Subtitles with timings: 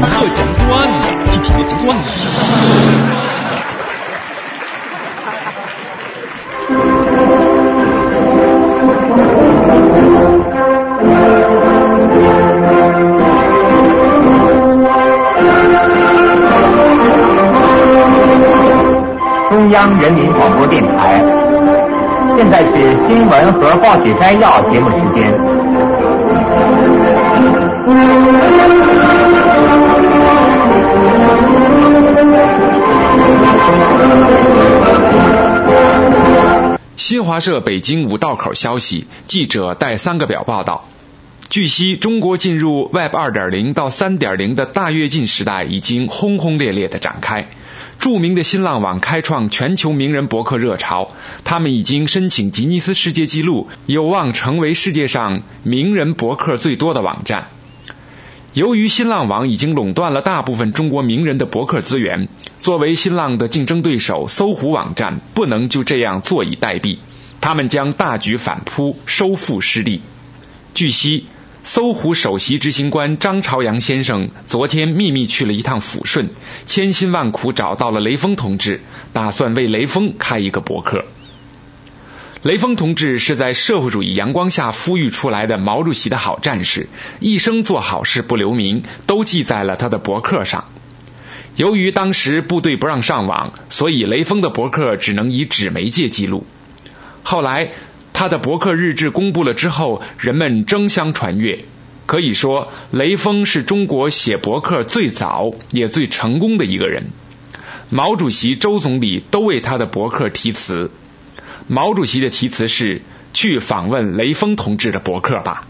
[0.00, 0.64] 听我讲段
[1.00, 2.08] 子，听听我讲段子。
[19.50, 21.22] 中央人民广播电台，
[22.36, 25.59] 现在是新闻和报纸摘要节目时间。
[37.10, 40.88] 新华社北京五道口消息，记者带三个表报道。
[41.48, 47.48] 据悉，中国进入 Web 2.0到3.0的大跃进时代已经轰轰烈烈的展开。
[47.98, 51.10] 著名的新浪网开创全球名人博客热潮，
[51.42, 57.48] 他们已经申请吉尼斯世界纪录，有望成为世界上名人博客最多的网站。
[58.52, 66.98] 由于新浪网已经垄断了大部分中国名人的博客资源，作为新浪的竞争对手，搜狐网站不能就这样坐以待毙，
[67.40, 70.02] 他们将大举反扑，收复失地。
[70.74, 71.26] 据悉。
[71.62, 76.30] 搜狐首席执行官张朝阳先生昨天秘密去了一趟抚顺，
[76.64, 78.80] 千辛万苦找到了雷锋同志，
[79.12, 81.04] 打算为雷锋开一个博客。
[82.42, 86.88] 雷锋同志是在社会主义阳光下孵育出来的毛主席的好战士，
[87.20, 90.64] 一生做好事不留名，都记在了他的博客上。
[91.56, 96.46] 由于当时部队不让上网，所以雷锋的博客只能以纸媒介记录。
[97.22, 97.72] 后来。
[98.12, 101.64] 他的博客日志公布了之后，人们争相传阅。
[102.04, 107.12] 可以说，雷锋是中国写博客最早也最成功的一个人。
[107.88, 110.90] 毛主席、周总理都为他的博客题词。
[111.72, 115.68] 毛主席的题词是：“去访问雷锋同志的博客吧。”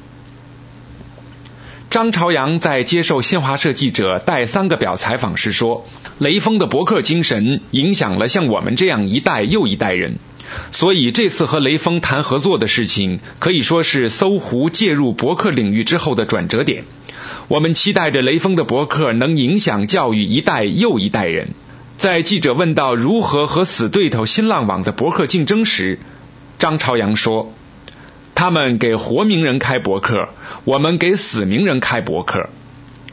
[1.91, 5.85] 张朝阳在接受新华社记者带三个表采访时说
[6.17, 10.17] ：“雷锋的博客精神影响了像我们这样一代又一代人。”
[10.73, 16.85] 所以这次和雷锋谈合作的事情，可以说是搜狐介入博客领域之后的转折点。
[17.49, 21.51] 我们期待着雷锋的博客能影响教育一代又一代人。
[22.01, 25.99] 在记者问到如何和死对头新浪网的博客竞争时，
[26.59, 27.53] 张朝阳说
[28.35, 30.31] ：“他们给活名人开博客，
[30.65, 32.49] 我们给死名人开博客。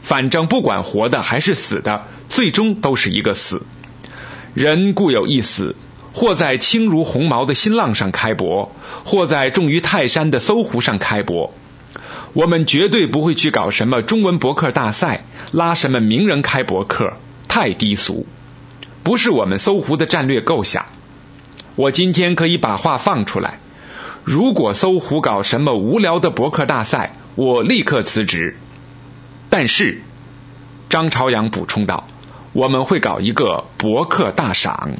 [0.00, 3.66] 反正不管活的还是死的，最终都是一个死。
[4.54, 5.76] 人固有一死。”
[6.14, 11.52] 或在轻如鸿毛的新浪上开博，或在重于泰山的搜狐上开博。
[12.32, 18.26] 我们绝对不会去搞什么中文博客大赛，拉什么名人开博客，太低俗，
[19.08, 20.84] 不是我们搜狐的战略构想。
[21.76, 23.58] 我今天可以把话放出来：
[24.22, 28.58] 如果搜狐搞什么无聊的博客大赛，我立刻辞职。
[29.48, 30.02] 但是，
[30.90, 32.06] 张朝阳补充道
[32.52, 34.96] ：“我们会搞一个博客大赏。”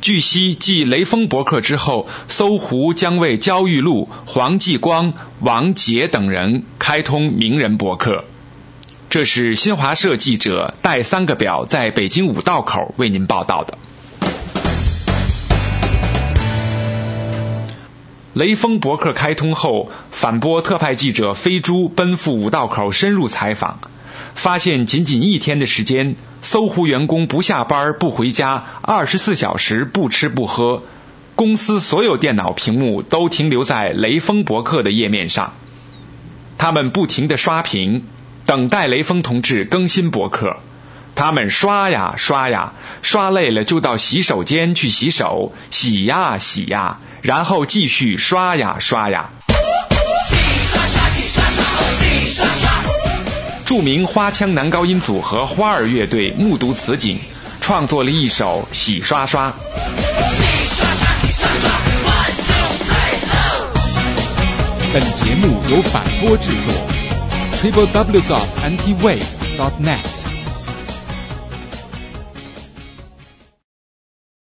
[0.00, 8.24] 据悉，继雷锋博客之后，搜狐将为焦裕禄、黄继光、王杰等人开通名人博客。
[9.12, 13.76] 这是新华社记者带三个表在北京五道口为您报道的。
[18.32, 23.80] 雷锋博客开通后，反播特派记者飞猪奔赴五道口深入采访。
[24.34, 30.84] 发现仅仅一天的时间，搜狐员工不下班不回家，二十四小时不吃不喝，
[31.36, 35.52] 公司所有电脑屏幕都停留在雷锋博客的页面上，
[36.56, 38.06] 他们不停的刷屏，
[38.46, 40.58] 等待雷锋同志更新博客。
[41.14, 42.72] 他们刷呀刷呀，
[43.02, 49.28] 刷累了就到洗手间去洗手，洗呀洗呀，然后继续刷呀刷呀。
[49.48, 50.36] 洗
[50.70, 52.70] 刷刷，洗刷刷，洗刷刷
[53.66, 57.18] 著名花腔男高音组合花儿乐队目睹此景，
[57.60, 60.44] 创作了一首《洗刷刷洗
[60.74, 61.70] 刷刷洗刷刷
[62.08, 62.54] one two
[62.88, 63.36] three go》。
[64.94, 67.01] 本节目由反播制作
[67.62, 70.31] www.antiwave.net.